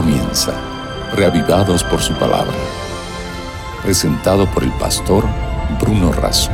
comienza, 0.00 0.52
reavivados 1.16 1.82
por 1.82 1.98
su 1.98 2.14
palabra. 2.14 2.54
Presentado 3.82 4.46
por 4.54 4.62
el 4.62 4.70
pastor 4.78 5.24
Bruno 5.80 6.12
Razo. 6.12 6.52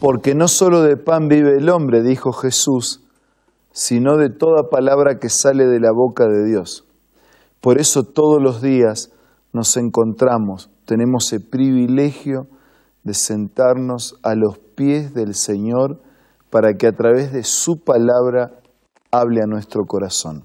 Porque 0.00 0.34
no 0.34 0.48
solo 0.48 0.82
de 0.82 0.96
pan 0.96 1.28
vive 1.28 1.58
el 1.58 1.68
hombre, 1.68 2.02
dijo 2.02 2.32
Jesús, 2.32 3.04
sino 3.70 4.16
de 4.16 4.30
toda 4.30 4.68
palabra 4.68 5.20
que 5.20 5.28
sale 5.28 5.64
de 5.66 5.78
la 5.78 5.92
boca 5.92 6.26
de 6.26 6.44
Dios. 6.44 6.84
Por 7.60 7.78
eso 7.78 8.02
todos 8.02 8.42
los 8.42 8.60
días 8.60 9.12
nos 9.52 9.76
encontramos, 9.76 10.70
tenemos 10.86 11.32
el 11.32 11.46
privilegio 11.48 12.48
de 13.04 13.14
sentarnos 13.14 14.18
a 14.24 14.34
los 14.34 14.58
pies 14.58 15.14
del 15.14 15.36
Señor 15.36 16.00
para 16.50 16.74
que 16.74 16.88
a 16.88 16.92
través 16.92 17.32
de 17.32 17.44
su 17.44 17.84
palabra 17.84 18.58
hable 19.14 19.42
a 19.42 19.46
nuestro 19.46 19.84
corazón. 19.86 20.44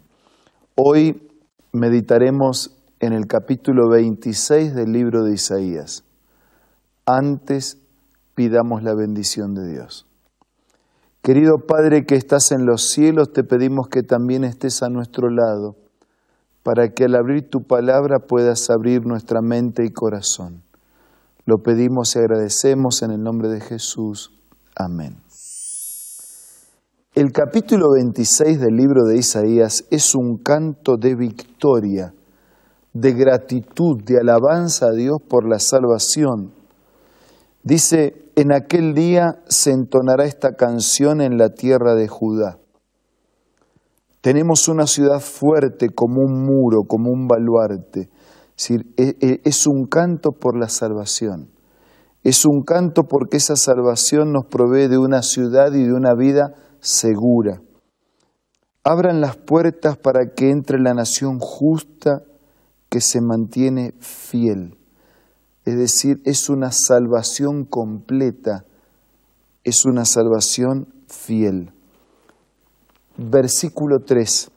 Hoy 0.75 1.27
meditaremos 1.71 2.77
en 2.99 3.13
el 3.13 3.25
capítulo 3.25 3.89
26 3.89 4.75
del 4.75 4.91
libro 4.91 5.23
de 5.23 5.33
Isaías. 5.33 6.03
Antes 7.05 7.79
pidamos 8.35 8.83
la 8.83 8.93
bendición 8.93 9.55
de 9.55 9.71
Dios. 9.71 10.05
Querido 11.23 11.65
Padre 11.65 12.05
que 12.05 12.15
estás 12.15 12.51
en 12.51 12.67
los 12.67 12.89
cielos, 12.89 13.33
te 13.33 13.43
pedimos 13.43 13.87
que 13.87 14.03
también 14.03 14.43
estés 14.43 14.83
a 14.83 14.89
nuestro 14.89 15.29
lado, 15.31 15.75
para 16.61 16.89
que 16.89 17.05
al 17.05 17.15
abrir 17.15 17.49
tu 17.49 17.63
palabra 17.63 18.19
puedas 18.19 18.69
abrir 18.69 19.03
nuestra 19.03 19.41
mente 19.41 19.83
y 19.83 19.89
corazón. 19.89 20.61
Lo 21.45 21.63
pedimos 21.63 22.15
y 22.15 22.19
agradecemos 22.19 23.01
en 23.01 23.11
el 23.11 23.23
nombre 23.23 23.49
de 23.49 23.61
Jesús. 23.61 24.31
Amén. 24.75 25.17
El 27.15 27.31
capítulo 27.31 27.93
26 27.95 28.59
del 28.59 28.75
libro 28.75 29.03
de 29.03 29.17
Isaías 29.17 29.83
es 29.89 30.13
un 30.13 30.37
canto 30.37 30.95
de 30.95 31.15
victoria, 31.15 32.13
de 32.93 33.13
gratitud, 33.13 33.97
de 34.05 34.19
alabanza 34.19 34.85
a 34.85 34.91
Dios 34.91 35.17
por 35.27 35.49
la 35.49 35.57
salvación. 35.57 36.53
Dice, 37.63 38.31
en 38.35 38.53
aquel 38.53 38.93
día 38.93 39.41
se 39.47 39.71
entonará 39.71 40.25
esta 40.25 40.51
canción 40.51 41.19
en 41.21 41.39
la 41.39 41.49
tierra 41.49 41.95
de 41.95 42.07
Judá. 42.07 42.59
Tenemos 44.21 44.67
una 44.67 44.85
ciudad 44.85 45.19
fuerte 45.19 45.89
como 45.89 46.21
un 46.21 46.43
muro, 46.43 46.83
como 46.87 47.09
un 47.09 47.27
baluarte. 47.27 48.09
Es, 48.55 48.69
e, 48.69 48.83
e, 48.97 49.41
es 49.43 49.65
un 49.65 49.87
canto 49.87 50.29
por 50.31 50.55
la 50.55 50.69
salvación. 50.69 51.49
Es 52.23 52.45
un 52.45 52.61
canto 52.61 53.03
porque 53.03 53.37
esa 53.37 53.55
salvación 53.55 54.31
nos 54.31 54.45
provee 54.45 54.87
de 54.87 54.99
una 54.99 55.23
ciudad 55.23 55.73
y 55.73 55.85
de 55.85 55.93
una 55.93 56.13
vida 56.13 56.53
segura. 56.81 57.61
Abran 58.83 59.21
las 59.21 59.35
puertas 59.35 59.97
para 59.97 60.33
que 60.35 60.49
entre 60.49 60.79
la 60.79 60.93
nación 60.93 61.39
justa 61.39 62.23
que 62.89 63.01
se 63.01 63.21
mantiene 63.21 63.93
fiel. 63.99 64.77
Es 65.65 65.77
decir, 65.77 66.21
es 66.25 66.49
una 66.49 66.71
salvación 66.71 67.65
completa, 67.65 68.65
es 69.63 69.85
una 69.85 70.05
salvación 70.05 70.87
fiel. 71.07 71.71
Versículo 73.17 73.99
3. 73.99 74.51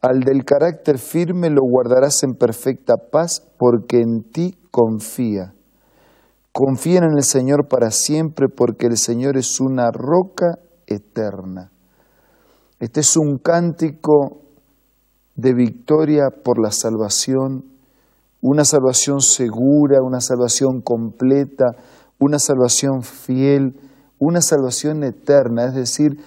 Al 0.00 0.20
del 0.20 0.44
carácter 0.44 0.98
firme 0.98 1.48
lo 1.50 1.62
guardarás 1.62 2.22
en 2.22 2.34
perfecta 2.34 2.96
paz 3.10 3.42
porque 3.56 4.00
en 4.00 4.22
ti 4.22 4.58
confía. 4.70 5.54
Confíen 6.52 7.04
en 7.04 7.16
el 7.16 7.24
Señor 7.24 7.68
para 7.68 7.90
siempre 7.90 8.48
porque 8.48 8.86
el 8.86 8.96
Señor 8.96 9.36
es 9.36 9.60
una 9.60 9.90
roca 9.90 10.58
eterna. 10.88 11.70
Este 12.80 13.00
es 13.00 13.16
un 13.16 13.38
cántico 13.38 14.42
de 15.34 15.54
victoria 15.54 16.30
por 16.44 16.62
la 16.62 16.70
salvación, 16.70 17.64
una 18.40 18.64
salvación 18.64 19.20
segura, 19.20 19.98
una 20.02 20.20
salvación 20.20 20.80
completa, 20.82 21.66
una 22.18 22.38
salvación 22.38 23.02
fiel, 23.02 23.74
una 24.18 24.40
salvación 24.40 25.04
eterna, 25.04 25.66
es 25.66 25.74
decir, 25.74 26.18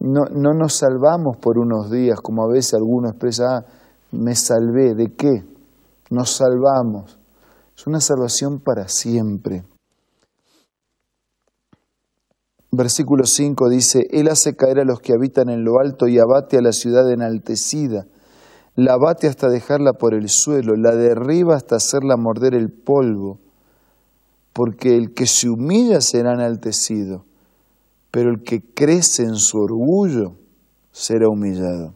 no, 0.00 0.24
no 0.30 0.52
nos 0.52 0.74
salvamos 0.74 1.36
por 1.40 1.58
unos 1.58 1.90
días, 1.90 2.20
como 2.20 2.44
a 2.44 2.52
veces 2.52 2.74
alguno 2.74 3.08
expresa, 3.08 3.44
ah, 3.48 3.64
me 4.12 4.34
salvé, 4.34 4.94
¿de 4.94 5.14
qué? 5.16 5.44
Nos 6.10 6.30
salvamos. 6.36 7.18
Es 7.76 7.86
una 7.86 8.00
salvación 8.00 8.60
para 8.60 8.88
siempre. 8.88 9.64
Versículo 12.70 13.24
5 13.24 13.70
dice, 13.70 14.08
Él 14.10 14.28
hace 14.28 14.54
caer 14.54 14.80
a 14.80 14.84
los 14.84 15.00
que 15.00 15.14
habitan 15.14 15.48
en 15.48 15.64
lo 15.64 15.80
alto 15.80 16.06
y 16.06 16.18
abate 16.18 16.58
a 16.58 16.62
la 16.62 16.72
ciudad 16.72 17.10
enaltecida. 17.10 18.06
La 18.76 18.92
abate 18.92 19.26
hasta 19.26 19.48
dejarla 19.48 19.94
por 19.94 20.14
el 20.14 20.28
suelo, 20.28 20.76
la 20.76 20.94
derriba 20.94 21.56
hasta 21.56 21.76
hacerla 21.76 22.16
morder 22.16 22.54
el 22.54 22.70
polvo, 22.70 23.40
porque 24.52 24.96
el 24.96 25.14
que 25.14 25.26
se 25.26 25.48
humilla 25.48 26.00
será 26.00 26.34
enaltecido, 26.34 27.24
pero 28.10 28.30
el 28.30 28.42
que 28.42 28.60
crece 28.60 29.22
en 29.22 29.36
su 29.36 29.58
orgullo 29.58 30.36
será 30.92 31.28
humillado. 31.28 31.94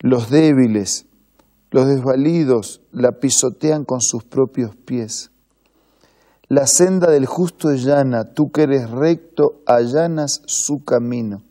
Los 0.00 0.30
débiles, 0.30 1.06
los 1.70 1.86
desvalidos 1.86 2.80
la 2.92 3.12
pisotean 3.12 3.84
con 3.84 4.00
sus 4.00 4.24
propios 4.24 4.74
pies 4.74 5.29
la 6.50 6.66
senda 6.66 7.12
del 7.12 7.26
justo 7.26 7.70
es 7.70 7.84
llana, 7.84 8.34
tú 8.34 8.50
que 8.50 8.64
eres 8.64 8.90
recto, 8.90 9.62
allanas 9.66 10.42
su 10.46 10.84
camino. 10.84 11.44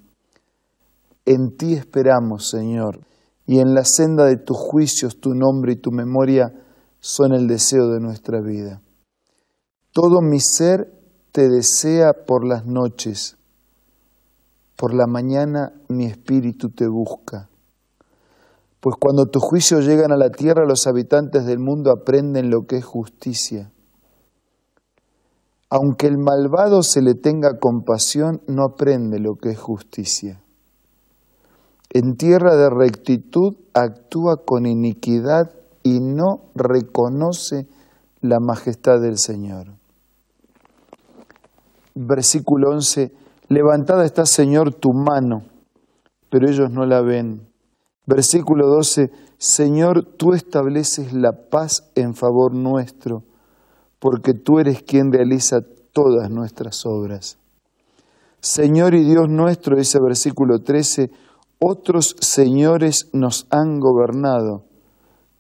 En 1.26 1.56
ti 1.56 1.74
esperamos, 1.74 2.50
Señor, 2.50 3.00
y 3.46 3.60
en 3.60 3.74
la 3.74 3.86
senda 3.86 4.26
de 4.26 4.36
tus 4.36 4.58
juicios 4.58 5.22
tu 5.22 5.34
nombre 5.34 5.72
y 5.72 5.76
tu 5.78 5.92
memoria 5.92 6.54
son 7.00 7.34
el 7.34 7.48
deseo 7.48 7.88
de 7.88 8.02
nuestra 8.02 8.42
vida. 8.42 8.82
Todo 9.94 10.20
mi 10.22 10.42
ser 10.42 10.92
te 11.32 11.48
desea 11.48 12.12
por 12.28 12.46
las 12.46 12.66
noches, 12.66 13.38
por 14.76 14.94
la 14.94 15.08
mañana 15.08 15.72
mi 15.88 16.08
espíritu 16.08 16.72
te 16.72 16.90
busca. 16.90 17.48
Pues 18.82 18.98
cuando 19.00 19.28
tus 19.28 19.44
juicios 19.44 19.86
llegan 19.86 20.12
a 20.12 20.18
la 20.18 20.30
tierra, 20.30 20.66
los 20.68 20.88
habitantes 20.88 21.46
del 21.46 21.60
mundo 21.60 21.90
aprenden 21.90 22.50
lo 22.50 22.68
que 22.68 22.76
es 22.76 22.86
justicia. 22.86 23.72
Aunque 25.70 26.08
el 26.08 26.18
malvado 26.18 26.82
se 26.82 27.02
le 27.02 27.14
tenga 27.14 27.60
compasión, 27.60 28.42
no 28.48 28.64
aprende 28.64 29.20
lo 29.20 29.36
que 29.36 29.50
es 29.50 29.60
justicia. 29.60 30.42
En 31.92 32.16
tierra 32.16 32.56
de 32.56 32.70
rectitud 32.70 33.56
actúa 33.74 34.38
con 34.46 34.66
iniquidad 34.66 35.52
y 35.84 36.00
no 36.00 36.42
reconoce 36.56 37.68
la 38.22 38.40
majestad 38.40 39.00
del 39.00 39.20
Señor. 39.20 39.68
Versículo 41.94 42.72
11, 42.72 43.12
levantada 43.48 44.06
está, 44.06 44.26
Señor, 44.26 44.74
tu 44.74 44.90
mano, 44.94 45.44
pero 46.32 46.50
ellos 46.50 46.72
no 46.72 46.86
la 46.86 47.02
ven. 47.02 47.48
Versículo 48.08 48.68
12, 48.68 49.12
Señor, 49.38 50.04
tú 50.18 50.34
estableces 50.34 51.14
la 51.14 51.32
paz 51.50 51.92
en 51.96 52.16
favor 52.16 52.56
nuestro 52.56 53.24
porque 54.00 54.34
tú 54.34 54.60
eres 54.60 54.82
quien 54.84 55.12
realiza 55.12 55.62
todas 55.94 56.30
nuestras 56.30 56.86
obras. 56.86 57.38
Señor 58.42 58.96
y 58.96 59.04
Dios 59.04 59.28
nuestro, 59.28 59.76
dice 59.76 60.00
versículo 60.00 60.60
13, 60.60 61.12
otros 61.60 62.16
señores 62.22 63.10
nos 63.12 63.46
han 63.50 63.80
gobernado, 63.80 64.64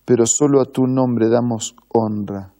pero 0.04 0.26
solo 0.26 0.60
a 0.62 0.66
tu 0.66 0.86
nombre 0.86 1.30
damos 1.30 1.76
honra. 1.88 2.54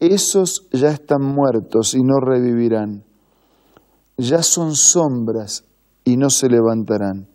Esos 0.00 0.68
ya 0.72 0.88
están 0.88 1.22
muertos 1.22 1.94
y 1.94 2.02
no 2.02 2.18
revivirán. 2.20 3.04
Ya 4.16 4.42
son 4.42 4.74
sombras 4.74 5.64
y 6.04 6.16
no 6.16 6.30
se 6.30 6.48
levantarán. 6.48 7.28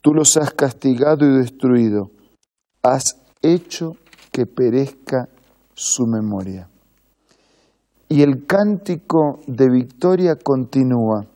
Tú 0.00 0.14
los 0.14 0.36
has 0.38 0.52
castigado 0.52 1.26
y 1.26 1.38
destruido. 1.38 2.10
Has 2.82 3.16
hecho 3.42 3.96
que 4.32 4.46
perezca 4.46 5.28
su 5.74 6.06
memoria. 6.06 6.68
Y 8.10 8.22
el 8.22 8.46
cántico 8.46 9.40
de 9.46 9.68
victoria 9.68 10.34
continúa. 10.42 11.26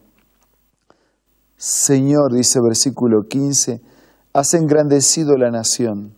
Señor, 1.58 2.32
dice 2.32 2.60
versículo 2.62 3.24
15, 3.28 3.82
has 4.32 4.54
engrandecido 4.54 5.36
la 5.36 5.50
nación, 5.50 6.14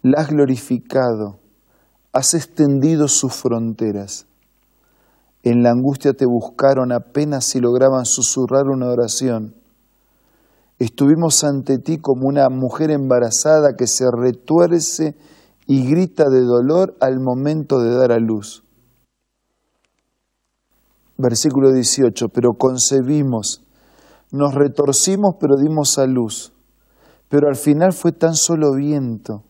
la 0.00 0.22
has 0.22 0.30
glorificado, 0.30 1.38
has 2.14 2.32
extendido 2.32 3.08
sus 3.08 3.34
fronteras. 3.34 4.26
En 5.42 5.62
la 5.62 5.70
angustia 5.70 6.14
te 6.14 6.24
buscaron 6.24 6.90
apenas 6.90 7.44
si 7.44 7.60
lograban 7.60 8.06
susurrar 8.06 8.68
una 8.68 8.86
oración. 8.88 9.54
Estuvimos 10.78 11.44
ante 11.44 11.76
ti 11.76 11.98
como 11.98 12.26
una 12.26 12.48
mujer 12.48 12.90
embarazada 12.90 13.76
que 13.76 13.86
se 13.86 14.06
retuerce 14.10 15.14
y 15.66 15.86
grita 15.86 16.30
de 16.30 16.40
dolor 16.40 16.96
al 17.00 17.20
momento 17.20 17.80
de 17.80 17.94
dar 17.94 18.12
a 18.12 18.18
luz 18.18 18.62
versículo 21.18 21.72
18, 21.72 22.28
pero 22.28 22.52
concebimos, 22.52 23.62
nos 24.30 24.54
retorcimos, 24.54 25.34
pero 25.38 25.56
dimos 25.56 25.98
a 25.98 26.06
luz, 26.06 26.52
pero 27.28 27.48
al 27.48 27.56
final 27.56 27.92
fue 27.92 28.12
tan 28.12 28.34
solo 28.34 28.74
viento. 28.74 29.42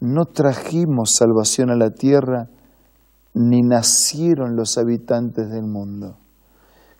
No 0.00 0.26
trajimos 0.26 1.14
salvación 1.16 1.70
a 1.70 1.76
la 1.76 1.90
tierra, 1.90 2.48
ni 3.34 3.60
nacieron 3.62 4.56
los 4.56 4.78
habitantes 4.78 5.50
del 5.50 5.64
mundo. 5.64 6.16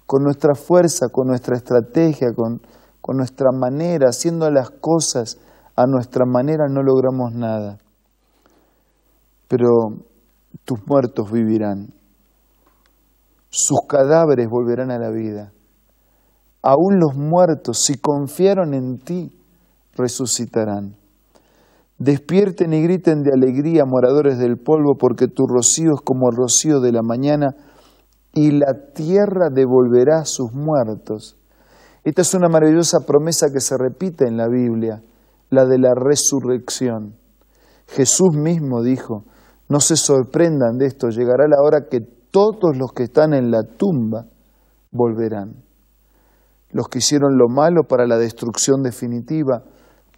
Con 0.06 0.22
nuestra 0.22 0.54
fuerza, 0.54 1.06
con 1.10 1.28
nuestra 1.28 1.56
estrategia, 1.56 2.28
con, 2.34 2.60
con 3.00 3.16
nuestra 3.16 3.50
manera, 3.52 4.08
haciendo 4.08 4.50
las 4.50 4.70
cosas 4.70 5.38
a 5.76 5.87
nuestra 5.87 6.25
manera, 6.26 6.66
no 6.69 6.82
logramos 6.82 7.32
nada. 7.32 7.78
Pero 9.49 9.69
tus 10.64 10.78
muertos 10.87 11.31
vivirán, 11.31 11.88
sus 13.50 13.81
cadáveres 13.88 14.48
volverán 14.48 14.90
a 14.90 14.98
la 14.98 15.10
vida. 15.10 15.52
Aún 16.62 16.98
los 16.98 17.16
muertos, 17.16 17.84
si 17.84 17.98
confiaron 17.98 18.75
en 18.75 18.98
ti, 18.98 19.31
resucitarán. 19.94 20.96
Despierten 21.98 22.72
y 22.72 22.82
griten 22.82 23.22
de 23.22 23.31
alegría, 23.32 23.84
moradores 23.87 24.38
del 24.38 24.58
polvo, 24.58 24.96
porque 24.98 25.28
tu 25.28 25.46
rocío 25.46 25.94
es 25.94 26.00
como 26.02 26.28
el 26.28 26.37
rocío 26.37 26.81
de 26.81 26.93
la 26.93 27.02
mañana, 27.02 27.54
y 28.34 28.50
la 28.50 28.93
tierra 28.94 29.49
devolverá 29.50 30.19
a 30.20 30.25
sus 30.26 30.52
muertos. 30.52 31.37
Esta 32.04 32.22
es 32.22 32.34
una 32.34 32.49
maravillosa 32.49 32.99
promesa 33.06 33.46
que 33.52 33.60
se 33.60 33.76
repite 33.78 34.28
en 34.28 34.37
la 34.37 34.46
Biblia, 34.46 35.02
la 35.50 35.64
de 35.64 35.78
la 35.78 35.94
resurrección. 35.94 37.14
Jesús 37.88 38.37
mismo 38.37 38.82
dijo, 38.82 39.25
no 39.69 39.81
se 39.81 39.96
sorprendan 39.96 40.76
de 40.78 40.87
esto, 40.87 41.08
llegará 41.08 41.49
la 41.49 41.62
hora 41.62 41.88
que 41.90 42.00
todos 42.37 42.77
los 42.77 42.93
que 42.93 43.05
están 43.05 43.33
en 43.33 43.50
la 43.50 43.62
tumba 43.62 44.27
volverán. 44.91 45.65
Los 46.71 46.87
que 46.88 46.99
hicieron 46.99 47.38
lo 47.38 47.49
malo 47.49 47.85
para 47.88 48.06
la 48.06 48.19
destrucción 48.19 48.83
definitiva, 48.83 49.62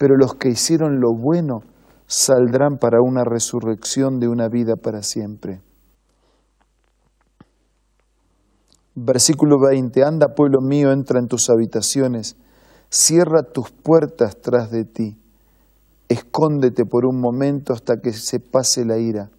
pero 0.01 0.17
los 0.17 0.35
que 0.35 0.49
hicieron 0.49 0.99
lo 0.99 1.15
bueno 1.17 1.61
saldrán 2.09 2.79
para 2.81 2.99
una 3.01 3.23
resurrección 3.23 4.19
de 4.19 4.27
una 4.27 4.49
vida 4.49 4.75
para 4.75 5.05
siempre. 5.05 5.61
Versículo 8.97 9.61
20, 9.61 10.03
anda 10.03 10.35
pueblo 10.35 10.59
mío, 10.61 10.91
entra 10.91 11.21
en 11.21 11.29
tus 11.29 11.49
habitaciones, 11.49 12.37
cierra 12.91 13.45
tus 13.45 13.71
puertas 13.71 14.41
tras 14.41 14.73
de 14.73 14.85
ti, 14.85 15.17
escóndete 16.09 16.85
por 16.85 17.07
un 17.07 17.21
momento 17.21 17.73
hasta 17.73 18.01
que 18.03 18.13
se 18.13 18.41
pase 18.41 18.85
la 18.85 18.99
ira, 18.99 19.31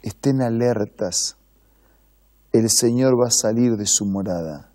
estén 0.00 0.42
alertas, 0.42 1.34
el 2.52 2.70
Señor 2.70 3.20
va 3.20 3.28
a 3.28 3.30
salir 3.30 3.76
de 3.76 3.86
su 3.86 4.04
morada, 4.04 4.72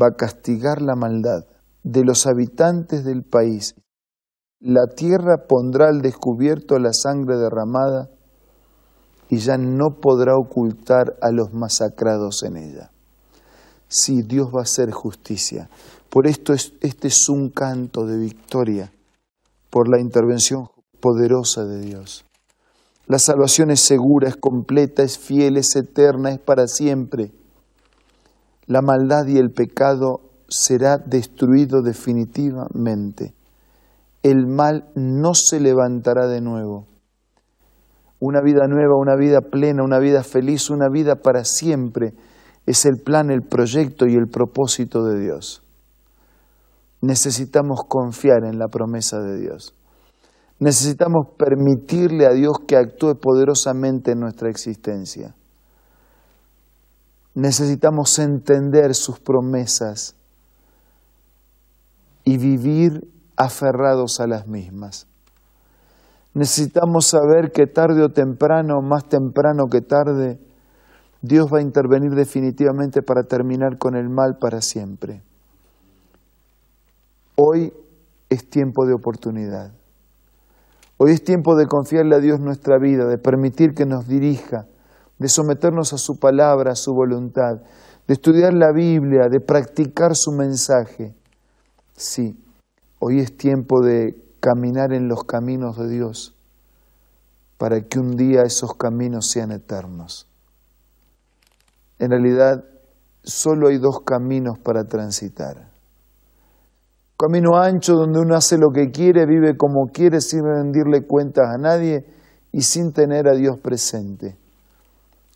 va 0.00 0.08
a 0.08 0.16
castigar 0.16 0.82
la 0.82 0.96
maldad 0.96 1.44
de 1.82 2.04
los 2.04 2.26
habitantes 2.26 3.04
del 3.04 3.22
país 3.24 3.74
la 4.64 4.86
tierra 4.86 5.48
pondrá 5.48 5.88
al 5.88 6.02
descubierto 6.02 6.78
la 6.78 6.92
sangre 6.92 7.36
derramada 7.36 8.08
y 9.28 9.38
ya 9.38 9.56
no 9.58 9.96
podrá 10.00 10.36
ocultar 10.36 11.16
a 11.20 11.32
los 11.32 11.52
masacrados 11.52 12.44
en 12.44 12.56
ella. 12.56 12.92
Sí, 13.88 14.22
Dios 14.22 14.54
va 14.54 14.60
a 14.60 14.62
hacer 14.62 14.92
justicia. 14.92 15.68
Por 16.08 16.28
esto 16.28 16.52
este 16.52 17.08
es 17.08 17.28
un 17.28 17.50
canto 17.50 18.06
de 18.06 18.16
victoria, 18.16 18.92
por 19.68 19.88
la 19.88 20.00
intervención 20.00 20.68
poderosa 21.00 21.64
de 21.64 21.80
Dios. 21.80 22.24
La 23.12 23.18
salvación 23.18 23.70
es 23.70 23.80
segura, 23.80 24.28
es 24.28 24.36
completa, 24.36 25.02
es 25.02 25.18
fiel, 25.18 25.58
es 25.58 25.76
eterna, 25.76 26.30
es 26.30 26.38
para 26.38 26.66
siempre. 26.66 27.30
La 28.64 28.80
maldad 28.80 29.26
y 29.26 29.36
el 29.36 29.50
pecado 29.50 30.22
será 30.48 30.96
destruido 30.96 31.82
definitivamente 31.82 33.34
el 34.22 34.46
mal 34.46 34.88
no 34.94 35.34
se 35.34 35.60
levantará 35.60 36.26
de 36.28 36.40
nuevo. 36.40 36.86
Una 38.20 38.40
vida 38.40 38.68
nueva, 38.68 38.96
una 38.96 39.16
vida 39.16 39.40
plena, 39.40 39.82
una 39.82 39.98
vida 39.98 40.22
feliz, 40.22 40.70
una 40.70 40.88
vida 40.88 41.16
para 41.16 41.44
siempre 41.44 42.14
es 42.64 42.84
el 42.86 42.98
plan, 43.02 43.30
el 43.30 43.42
proyecto 43.42 44.06
y 44.06 44.14
el 44.14 44.28
propósito 44.28 45.04
de 45.04 45.18
Dios. 45.18 45.62
Necesitamos 47.00 47.80
confiar 47.88 48.44
en 48.44 48.60
la 48.60 48.68
promesa 48.68 49.20
de 49.20 49.40
Dios. 49.40 49.74
Necesitamos 50.62 51.26
permitirle 51.36 52.24
a 52.24 52.30
Dios 52.30 52.58
que 52.68 52.76
actúe 52.76 53.16
poderosamente 53.16 54.12
en 54.12 54.20
nuestra 54.20 54.48
existencia. 54.48 55.34
Necesitamos 57.34 58.16
entender 58.20 58.94
sus 58.94 59.18
promesas 59.18 60.14
y 62.22 62.38
vivir 62.38 63.00
aferrados 63.36 64.20
a 64.20 64.28
las 64.28 64.46
mismas. 64.46 65.08
Necesitamos 66.32 67.06
saber 67.06 67.50
que 67.50 67.66
tarde 67.66 68.04
o 68.04 68.10
temprano, 68.10 68.80
más 68.82 69.08
temprano 69.08 69.64
que 69.68 69.80
tarde, 69.80 70.38
Dios 71.22 71.46
va 71.52 71.58
a 71.58 71.62
intervenir 71.62 72.12
definitivamente 72.12 73.02
para 73.02 73.24
terminar 73.24 73.78
con 73.78 73.96
el 73.96 74.08
mal 74.08 74.36
para 74.40 74.62
siempre. 74.62 75.24
Hoy 77.34 77.72
es 78.30 78.48
tiempo 78.48 78.86
de 78.86 78.94
oportunidad. 78.94 79.81
Hoy 81.04 81.10
es 81.10 81.24
tiempo 81.24 81.56
de 81.56 81.66
confiarle 81.66 82.14
a 82.14 82.20
Dios 82.20 82.38
nuestra 82.38 82.78
vida, 82.78 83.06
de 83.06 83.18
permitir 83.18 83.74
que 83.74 83.86
nos 83.86 84.06
dirija, 84.06 84.68
de 85.18 85.28
someternos 85.28 85.92
a 85.92 85.98
su 85.98 86.20
palabra, 86.20 86.70
a 86.70 86.76
su 86.76 86.94
voluntad, 86.94 87.56
de 88.06 88.14
estudiar 88.14 88.54
la 88.54 88.70
Biblia, 88.70 89.28
de 89.28 89.40
practicar 89.40 90.14
su 90.14 90.30
mensaje. 90.30 91.12
Sí, 91.96 92.38
Hoy 93.00 93.18
es 93.18 93.36
tiempo 93.36 93.84
de 93.84 94.14
caminar 94.38 94.92
en 94.92 95.08
los 95.08 95.24
caminos 95.24 95.76
de 95.76 95.88
Dios 95.88 96.36
para 97.58 97.80
que 97.80 97.98
un 97.98 98.14
día 98.16 98.42
esos 98.42 98.76
caminos 98.76 99.28
sean 99.28 99.50
eternos. 99.50 100.28
En 101.98 102.10
realidad, 102.10 102.64
solo 103.24 103.66
hay 103.66 103.78
dos 103.78 104.02
caminos 104.04 104.56
para 104.60 104.84
transitar. 104.84 105.71
Camino 107.22 107.56
ancho 107.56 107.94
donde 107.94 108.18
uno 108.18 108.34
hace 108.34 108.58
lo 108.58 108.72
que 108.72 108.90
quiere, 108.90 109.26
vive 109.26 109.56
como 109.56 109.92
quiere 109.92 110.20
sin 110.20 110.42
rendirle 110.42 111.06
cuentas 111.06 111.44
a 111.54 111.56
nadie 111.56 112.04
y 112.50 112.62
sin 112.62 112.92
tener 112.92 113.28
a 113.28 113.36
Dios 113.36 113.60
presente. 113.60 114.36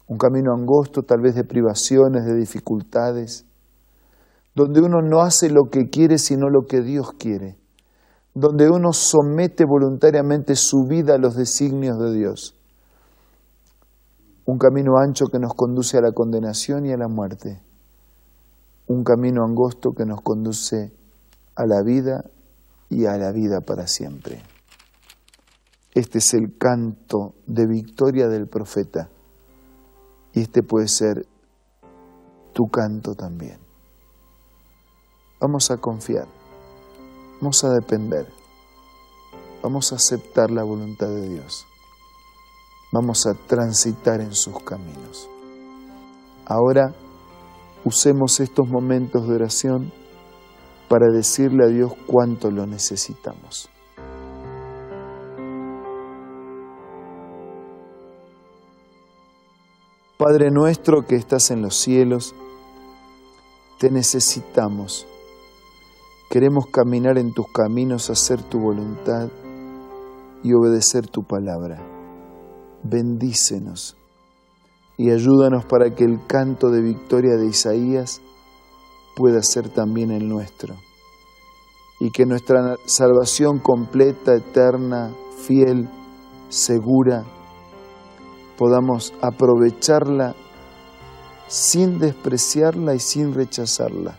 Un 0.09 0.19
camino 0.19 0.53
angosto, 0.53 1.03
tal 1.03 1.21
vez 1.21 1.37
de 1.37 1.45
privaciones, 1.45 2.25
de 2.25 2.35
dificultades, 2.35 3.45
donde 4.53 4.81
uno 4.81 5.01
no 5.01 5.21
hace 5.21 5.49
lo 5.49 5.71
que 5.71 5.89
quiere 5.89 6.19
sino 6.19 6.51
lo 6.51 6.63
que 6.67 6.81
Dios 6.81 7.13
quiere, 7.13 7.57
donde 8.35 8.69
uno 8.69 8.93
somete 8.93 9.65
voluntariamente 9.65 10.57
su 10.57 10.89
vida 10.89 11.15
a 11.15 11.19
los 11.19 11.37
designios 11.37 12.01
de 12.01 12.13
Dios. 12.13 12.57
Un 14.45 14.59
camino 14.59 14.99
ancho 14.99 15.27
que 15.27 15.39
nos 15.39 15.55
conduce 15.55 15.99
a 15.99 16.01
la 16.01 16.11
condenación 16.11 16.85
y 16.85 16.91
a 16.91 16.97
la 16.97 17.07
muerte. 17.07 17.63
Un 18.89 19.05
camino 19.05 19.45
angosto 19.45 19.93
que 19.93 20.05
nos 20.05 20.21
conduce 20.21 21.06
a 21.57 21.67
la 21.67 21.83
vida 21.83 22.25
y 22.91 23.07
a 23.07 23.17
la 23.17 23.33
vida 23.33 23.61
para 23.61 23.87
siempre. 23.87 24.43
Este 25.95 26.19
es 26.19 26.35
el 26.35 26.57
canto 26.59 27.35
de 27.47 27.67
victoria 27.67 28.29
del 28.29 28.47
profeta 28.47 29.09
y 30.35 30.43
este 30.43 30.63
puede 30.63 30.89
ser 30.89 31.27
tu 32.53 32.69
canto 32.69 33.15
también. 33.15 33.59
Vamos 35.41 35.71
a 35.71 35.79
confiar, 35.79 36.27
vamos 37.41 37.65
a 37.65 37.71
depender, 37.71 38.27
vamos 39.63 39.93
a 39.93 39.97
aceptar 39.97 40.51
la 40.51 40.63
voluntad 40.63 41.09
de 41.09 41.29
Dios, 41.29 41.67
vamos 42.93 43.27
a 43.27 43.33
transitar 43.47 44.21
en 44.21 44.35
sus 44.35 44.63
caminos. 44.63 45.29
Ahora 46.45 46.95
usemos 47.85 48.41
estos 48.41 48.69
momentos 48.69 49.27
de 49.27 49.35
oración 49.35 49.93
para 50.89 51.13
decirle 51.13 51.65
a 51.65 51.69
Dios 51.69 51.93
cuánto 52.07 52.51
lo 52.51 52.67
necesitamos. 52.67 53.69
Padre 60.19 60.51
nuestro 60.51 61.03
que 61.07 61.17
estás 61.17 61.51
en 61.51 61.63
los 61.63 61.77
cielos, 61.77 62.35
te 63.79 63.91
necesitamos 63.91 65.07
Queremos 66.29 66.67
caminar 66.67 67.19
en 67.19 67.33
tus 67.33 67.47
caminos, 67.53 68.11
hacer 68.11 68.43
tu 68.43 68.59
voluntad 68.59 69.29
y 70.43 70.53
obedecer 70.55 71.07
tu 71.07 71.23
palabra. 71.23 71.79
Bendícenos 72.83 73.97
y 74.99 75.13
ayúdanos 75.13 75.65
para 75.67 75.95
que 75.95 76.05
el 76.05 76.27
canto 76.27 76.71
de 76.71 76.83
victoria 76.83 77.37
de 77.37 77.47
Isaías 77.47 78.21
pueda 79.17 79.43
ser 79.43 79.69
también 79.71 80.13
el 80.13 80.29
nuestro 80.29 80.77
y 81.99 82.11
que 82.11 82.27
nuestra 82.27 82.77
salvación 82.85 83.59
completa, 83.59 84.35
eterna, 84.35 85.11
fiel, 85.39 85.89
segura, 86.49 87.25
podamos 88.57 89.13
aprovecharla 89.23 90.37
sin 91.49 91.99
despreciarla 91.99 92.95
y 92.95 93.01
sin 93.01 93.35
rechazarla 93.35 94.19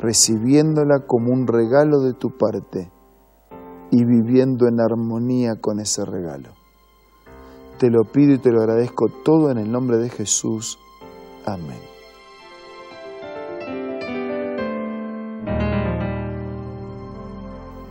recibiéndola 0.00 1.00
como 1.06 1.32
un 1.32 1.46
regalo 1.46 2.00
de 2.00 2.12
tu 2.12 2.30
parte 2.30 2.90
y 3.90 4.04
viviendo 4.04 4.66
en 4.68 4.80
armonía 4.80 5.56
con 5.60 5.80
ese 5.80 6.04
regalo. 6.04 6.50
Te 7.78 7.90
lo 7.90 8.04
pido 8.04 8.34
y 8.34 8.38
te 8.38 8.50
lo 8.50 8.60
agradezco 8.60 9.06
todo 9.24 9.50
en 9.50 9.58
el 9.58 9.70
nombre 9.70 9.98
de 9.98 10.08
Jesús. 10.08 10.78
Amén. 11.44 11.95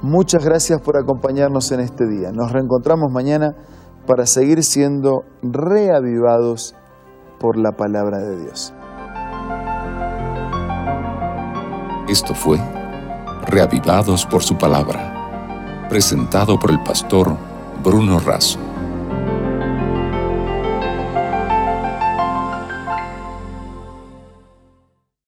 Muchas 0.07 0.45
gracias 0.45 0.79
por 0.81 0.97
acompañarnos 0.97 1.71
en 1.71 1.79
este 1.79 2.05
día. 2.05 2.31
Nos 2.31 2.51
reencontramos 2.51 3.11
mañana 3.11 3.55
para 4.05 4.27
seguir 4.27 4.63
siendo 4.63 5.23
reavivados 5.41 6.75
por 7.39 7.57
la 7.57 7.71
palabra 7.71 8.19
de 8.19 8.43
Dios. 8.43 8.71
Esto 12.07 12.35
fue 12.35 12.59
Reavivados 13.47 14.27
por 14.27 14.43
su 14.43 14.55
palabra, 14.55 15.87
presentado 15.89 16.59
por 16.59 16.69
el 16.69 16.83
pastor 16.83 17.35
Bruno 17.83 18.19
Razo. 18.19 18.64